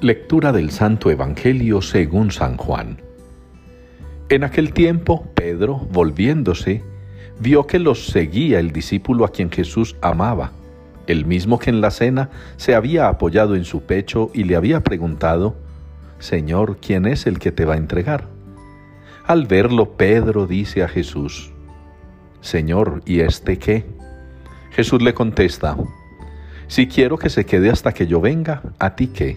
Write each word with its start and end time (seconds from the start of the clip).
Lectura 0.00 0.52
del 0.52 0.70
Santo 0.70 1.10
Evangelio 1.10 1.82
según 1.82 2.30
San 2.30 2.56
Juan. 2.56 3.02
En 4.28 4.44
aquel 4.44 4.72
tiempo, 4.72 5.26
Pedro, 5.34 5.88
volviéndose, 5.90 6.84
vio 7.40 7.66
que 7.66 7.80
los 7.80 8.06
seguía 8.06 8.60
el 8.60 8.70
discípulo 8.70 9.24
a 9.24 9.32
quien 9.32 9.50
Jesús 9.50 9.96
amaba, 10.00 10.52
el 11.08 11.26
mismo 11.26 11.58
que 11.58 11.70
en 11.70 11.80
la 11.80 11.90
cena 11.90 12.30
se 12.58 12.76
había 12.76 13.08
apoyado 13.08 13.56
en 13.56 13.64
su 13.64 13.82
pecho 13.82 14.30
y 14.32 14.44
le 14.44 14.54
había 14.54 14.84
preguntado, 14.84 15.56
Señor, 16.20 16.76
¿quién 16.80 17.04
es 17.04 17.26
el 17.26 17.40
que 17.40 17.50
te 17.50 17.64
va 17.64 17.74
a 17.74 17.78
entregar? 17.78 18.28
Al 19.26 19.46
verlo, 19.46 19.96
Pedro 19.96 20.46
dice 20.46 20.84
a 20.84 20.88
Jesús, 20.88 21.50
Señor, 22.40 23.02
¿y 23.04 23.18
este 23.18 23.58
qué? 23.58 23.84
Jesús 24.70 25.02
le 25.02 25.12
contesta, 25.12 25.76
Si 26.68 26.86
quiero 26.86 27.18
que 27.18 27.30
se 27.30 27.44
quede 27.44 27.68
hasta 27.68 27.92
que 27.92 28.06
yo 28.06 28.20
venga, 28.20 28.62
¿a 28.78 28.94
ti 28.94 29.08
qué? 29.08 29.36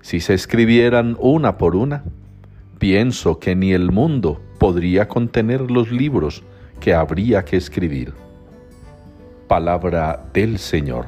Si 0.00 0.20
se 0.20 0.34
escribieran 0.34 1.16
una 1.20 1.58
por 1.58 1.76
una, 1.76 2.04
pienso 2.78 3.38
que 3.38 3.54
ni 3.56 3.72
el 3.72 3.90
mundo 3.90 4.40
podría 4.58 5.08
contener 5.08 5.70
los 5.70 5.90
libros 5.90 6.42
que 6.80 6.94
habría 6.94 7.44
que 7.44 7.56
escribir. 7.56 8.14
Palabra 9.48 10.24
del 10.32 10.58
Señor. 10.58 11.06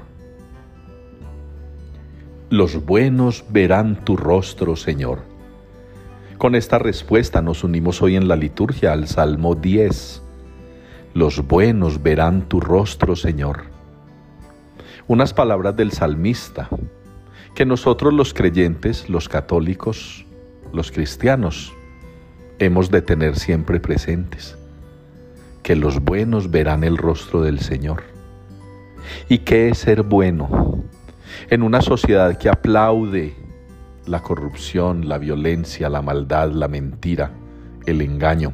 Los 2.49 2.85
buenos 2.85 3.45
verán 3.51 4.05
tu 4.05 4.17
rostro, 4.17 4.75
Señor. 4.75 5.21
Con 6.37 6.55
esta 6.55 6.79
respuesta 6.79 7.43
nos 7.43 7.63
unimos 7.63 8.03
hoy 8.03 8.17
en 8.17 8.27
la 8.27 8.35
liturgia 8.35 8.93
al 8.93 9.07
Salmo 9.07 9.55
10. 9.55 10.23
Los 11.15 11.47
buenos 11.47 12.03
verán 12.03 12.49
tu 12.49 12.61
rostro, 12.61 13.15
Señor. 13.15 13.65
Unas 15.07 15.33
palabras 15.33 15.77
del 15.77 15.93
salmista 15.93 16.69
que 17.55 17.67
nosotros 17.67 18.15
los 18.15 18.33
creyentes, 18.33 19.09
los 19.09 19.29
católicos, 19.29 20.25
los 20.73 20.91
cristianos, 20.91 21.73
hemos 22.59 22.91
de 22.91 23.03
tener 23.03 23.37
siempre 23.39 23.81
presentes. 23.81 24.57
Que 25.63 25.77
los 25.77 26.01
buenos 26.01 26.51
verán 26.51 26.85
el 26.85 26.97
rostro 26.97 27.43
del 27.43 27.61
Señor. 27.61 28.03
¿Y 29.29 29.39
qué 29.39 29.69
es 29.69 29.79
ser 29.79 30.03
bueno? 30.03 30.85
En 31.49 31.63
una 31.63 31.81
sociedad 31.81 32.39
que 32.39 32.49
aplaude 32.49 33.35
la 34.07 34.23
corrupción, 34.23 35.09
la 35.09 35.19
violencia, 35.19 35.89
la 35.89 36.03
maldad, 36.03 36.51
la 36.51 36.69
mentira, 36.69 37.31
el 37.87 38.01
engaño. 38.01 38.53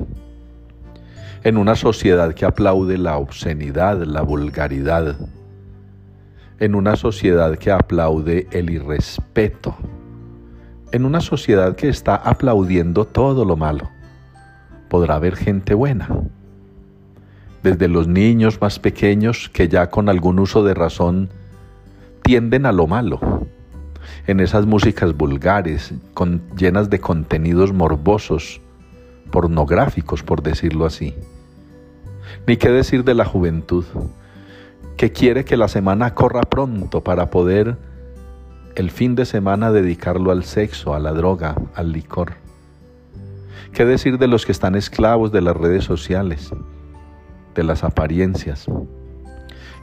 En 1.45 1.57
una 1.57 1.77
sociedad 1.77 2.35
que 2.35 2.45
aplaude 2.45 2.99
la 2.99 3.17
obscenidad, 3.17 4.03
la 4.03 4.23
vulgaridad. 4.23 5.17
En 6.59 6.75
una 6.75 6.97
sociedad 6.97 7.57
que 7.59 7.71
aplaude 7.71 8.47
el 8.51 8.71
irrespeto. 8.71 9.77
En 10.93 11.05
una 11.05 11.21
sociedad 11.21 11.77
que 11.77 11.89
está 11.89 12.17
aplaudiendo 12.17 13.05
todo 13.05 13.45
lo 13.45 13.57
malo. 13.57 13.91
Podrá 14.89 15.17
haber 15.17 15.37
gente 15.37 15.75
buena. 15.75 16.09
Desde 17.63 17.89
los 17.89 18.09
niños 18.09 18.61
más 18.61 18.79
pequeños 18.79 19.51
que 19.51 19.69
ya 19.69 19.91
con 19.91 20.09
algún 20.09 20.39
uso 20.39 20.65
de 20.65 20.73
razón 20.75 21.29
tienden 22.23 22.65
a 22.65 22.73
lo 22.73 22.87
malo 22.87 23.21
en 24.27 24.41
esas 24.41 24.67
músicas 24.67 25.17
vulgares, 25.17 25.95
llenas 26.57 26.91
de 26.91 27.01
contenidos 27.01 27.73
morbosos, 27.73 28.61
pornográficos, 29.31 30.23
por 30.23 30.43
decirlo 30.43 30.87
así. 30.87 31.15
Ni 32.47 32.57
qué 32.57 32.71
decir 32.71 33.05
de 33.05 33.15
la 33.15 33.25
juventud, 33.25 33.85
que 34.97 35.13
quiere 35.13 35.45
que 35.45 35.57
la 35.57 35.69
semana 35.69 36.15
corra 36.15 36.43
pronto 36.43 37.03
para 37.03 37.31
poder 37.31 37.77
el 38.75 38.91
fin 38.91 39.15
de 39.15 39.25
semana 39.25 39.73
dedicarlo 39.73 40.31
al 40.31 40.45
sexo, 40.45 40.95
a 40.95 40.99
la 40.99 41.13
droga, 41.13 41.55
al 41.75 41.93
licor. 41.93 42.35
¿Qué 43.73 43.85
decir 43.85 44.19
de 44.19 44.27
los 44.27 44.47
que 44.47 44.53
están 44.53 44.75
esclavos 44.75 45.33
de 45.33 45.43
las 45.43 45.57
redes 45.57 45.85
sociales, 45.85 46.51
de 47.55 47.63
las 47.63 47.85
apariencias? 47.85 48.67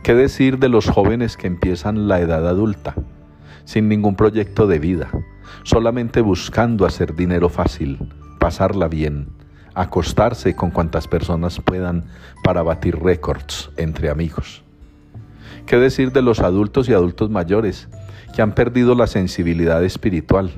¿Qué 0.04 0.16
decir 0.16 0.60
de 0.60 0.70
los 0.70 0.90
jóvenes 0.90 1.38
que 1.38 1.48
empiezan 1.48 2.08
la 2.08 2.20
edad 2.20 2.48
adulta? 2.48 2.96
sin 3.66 3.88
ningún 3.88 4.16
proyecto 4.16 4.68
de 4.68 4.80
vida, 4.80 5.10
solamente 5.64 6.22
buscando 6.22 6.86
hacer 6.86 7.16
dinero 7.16 7.50
fácil, 7.50 7.98
pasarla 8.40 8.88
bien, 8.88 9.28
acostarse 9.74 10.56
con 10.56 10.72
cuantas 10.72 11.08
personas 11.08 11.60
puedan 11.60 12.06
para 12.44 12.64
batir 12.64 13.02
récords 13.02 13.72
entre 13.78 14.10
amigos. 14.10 14.64
¿Qué 15.66 15.78
decir 15.78 16.12
de 16.12 16.22
los 16.22 16.42
adultos 16.42 16.90
y 16.90 16.94
adultos 16.94 17.30
mayores 17.30 17.88
que 18.36 18.42
han 18.42 18.54
perdido 18.54 18.96
la 18.96 19.08
sensibilidad 19.08 19.84
espiritual, 19.84 20.52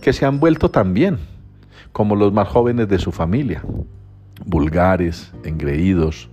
que 0.00 0.12
se 0.12 0.26
han 0.26 0.40
vuelto 0.40 0.70
también 0.70 1.18
como 1.92 2.16
los 2.16 2.32
más 2.32 2.48
jóvenes 2.48 2.88
de 2.88 2.98
su 2.98 3.12
familia, 3.12 3.62
vulgares, 4.44 5.32
engreídos, 5.44 6.28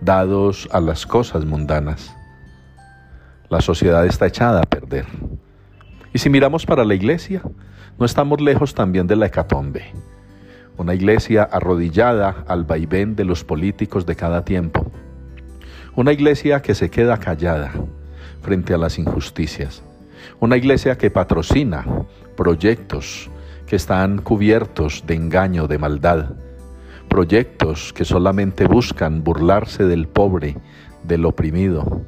dados 0.00 0.68
a 0.72 0.80
las 0.80 1.06
cosas 1.06 1.44
mundanas? 1.44 2.14
La 3.48 3.60
sociedad 3.60 4.04
está 4.06 4.26
echada 4.26 4.60
a 4.62 4.66
perder. 4.66 5.06
Y 6.12 6.18
si 6.18 6.30
miramos 6.30 6.66
para 6.66 6.84
la 6.84 6.94
iglesia, 6.94 7.42
no 7.98 8.06
estamos 8.06 8.40
lejos 8.40 8.74
también 8.74 9.06
de 9.06 9.14
la 9.14 9.26
hecatombe. 9.26 9.92
Una 10.76 10.94
iglesia 10.94 11.44
arrodillada 11.44 12.44
al 12.48 12.64
vaivén 12.64 13.14
de 13.14 13.24
los 13.24 13.44
políticos 13.44 14.06
de 14.06 14.16
cada 14.16 14.44
tiempo. 14.44 14.90
Una 15.96 16.12
iglesia 16.12 16.62
que 16.62 16.74
se 16.74 16.88
queda 16.88 17.18
callada 17.18 17.72
frente 18.42 18.72
a 18.72 18.78
las 18.78 18.98
injusticias. 18.98 19.82
Una 20.38 20.56
iglesia 20.56 20.96
que 20.96 21.10
patrocina 21.10 21.84
proyectos 22.36 23.28
que 23.66 23.74
están 23.74 24.18
cubiertos 24.22 25.04
de 25.06 25.14
engaño, 25.14 25.66
de 25.66 25.78
maldad. 25.78 26.30
Proyectos 27.08 27.92
que 27.92 28.04
solamente 28.04 28.66
buscan 28.66 29.24
burlarse 29.24 29.84
del 29.84 30.06
pobre, 30.06 30.56
del 31.02 31.26
oprimido, 31.26 32.02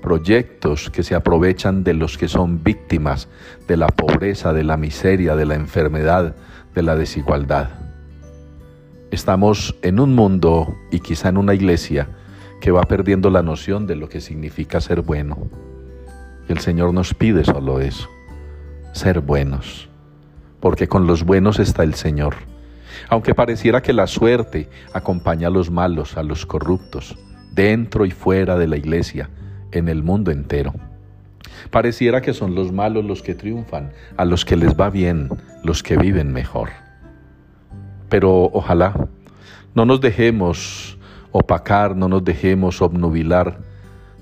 proyectos 0.00 0.88
que 0.88 1.02
se 1.02 1.14
aprovechan 1.14 1.84
de 1.84 1.92
los 1.92 2.16
que 2.16 2.26
son 2.26 2.64
víctimas 2.64 3.28
de 3.68 3.76
la 3.76 3.88
pobreza, 3.88 4.54
de 4.54 4.64
la 4.64 4.78
miseria, 4.78 5.36
de 5.36 5.44
la 5.44 5.56
enfermedad, 5.56 6.36
de 6.74 6.82
la 6.82 6.96
desigualdad. 6.96 7.68
Estamos 9.10 9.76
en 9.82 10.00
un 10.00 10.14
mundo 10.14 10.74
y 10.90 11.00
quizá 11.00 11.28
en 11.28 11.36
una 11.36 11.52
iglesia 11.52 12.08
que 12.60 12.70
va 12.70 12.82
perdiendo 12.82 13.30
la 13.30 13.42
noción 13.42 13.86
de 13.86 13.96
lo 13.96 14.08
que 14.08 14.20
significa 14.20 14.80
ser 14.80 15.00
bueno. 15.00 15.38
El 16.48 16.58
Señor 16.58 16.92
nos 16.92 17.14
pide 17.14 17.44
solo 17.44 17.80
eso, 17.80 18.08
ser 18.92 19.20
buenos, 19.20 19.88
porque 20.60 20.88
con 20.88 21.06
los 21.06 21.24
buenos 21.24 21.58
está 21.58 21.82
el 21.82 21.94
Señor. 21.94 22.34
Aunque 23.08 23.34
pareciera 23.34 23.82
que 23.82 23.92
la 23.92 24.06
suerte 24.06 24.68
acompaña 24.92 25.48
a 25.48 25.50
los 25.50 25.70
malos, 25.70 26.16
a 26.16 26.22
los 26.22 26.44
corruptos, 26.44 27.16
dentro 27.52 28.04
y 28.04 28.10
fuera 28.10 28.58
de 28.58 28.68
la 28.68 28.76
iglesia, 28.76 29.30
en 29.72 29.88
el 29.88 30.02
mundo 30.02 30.30
entero. 30.30 30.74
Pareciera 31.70 32.20
que 32.20 32.34
son 32.34 32.54
los 32.54 32.72
malos 32.72 33.04
los 33.04 33.22
que 33.22 33.34
triunfan, 33.34 33.92
a 34.16 34.24
los 34.24 34.44
que 34.44 34.56
les 34.56 34.78
va 34.78 34.90
bien, 34.90 35.28
los 35.62 35.82
que 35.82 35.96
viven 35.96 36.32
mejor. 36.32 36.70
Pero 38.08 38.50
ojalá 38.52 39.08
no 39.74 39.84
nos 39.84 40.00
dejemos 40.00 40.98
opacar, 41.32 41.96
no 41.96 42.08
nos 42.08 42.24
dejemos 42.24 42.82
obnubilar, 42.82 43.58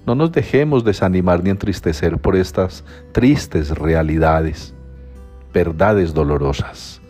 no 0.07 0.15
nos 0.15 0.33
dejemos 0.33 0.85
desanimar 0.85 1.43
ni 1.43 1.51
entristecer 1.51 2.19
por 2.19 2.37
estas 2.37 2.85
tristes 3.13 3.71
realidades, 3.71 4.75
verdades 5.53 6.15
dolorosas. 6.15 7.01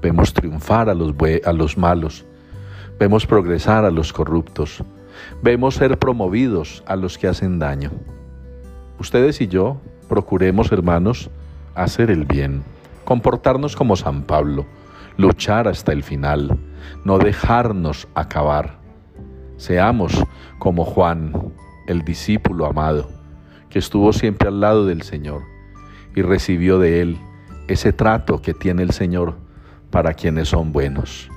Vemos 0.00 0.32
triunfar 0.32 0.88
a 0.88 0.94
los, 0.94 1.14
a 1.44 1.52
los 1.52 1.76
malos, 1.76 2.24
vemos 2.98 3.26
progresar 3.26 3.84
a 3.84 3.90
los 3.90 4.12
corruptos, 4.12 4.84
vemos 5.42 5.74
ser 5.74 5.98
promovidos 5.98 6.84
a 6.86 6.96
los 6.96 7.18
que 7.18 7.28
hacen 7.28 7.58
daño. 7.58 7.90
Ustedes 8.98 9.40
y 9.40 9.48
yo 9.48 9.78
procuremos, 10.08 10.70
hermanos, 10.72 11.30
hacer 11.74 12.10
el 12.10 12.24
bien, 12.24 12.62
comportarnos 13.04 13.76
como 13.76 13.96
San 13.96 14.22
Pablo, 14.22 14.66
luchar 15.16 15.68
hasta 15.68 15.92
el 15.92 16.02
final, 16.02 16.58
no 17.04 17.18
dejarnos 17.18 18.08
acabar. 18.14 18.85
Seamos 19.56 20.22
como 20.58 20.84
Juan, 20.84 21.32
el 21.86 22.02
discípulo 22.02 22.66
amado, 22.66 23.08
que 23.70 23.78
estuvo 23.78 24.12
siempre 24.12 24.48
al 24.48 24.60
lado 24.60 24.86
del 24.86 25.02
Señor 25.02 25.42
y 26.14 26.22
recibió 26.22 26.78
de 26.78 27.00
él 27.00 27.18
ese 27.68 27.92
trato 27.92 28.40
que 28.40 28.54
tiene 28.54 28.82
el 28.82 28.92
Señor 28.92 29.36
para 29.90 30.14
quienes 30.14 30.48
son 30.48 30.72
buenos. 30.72 31.30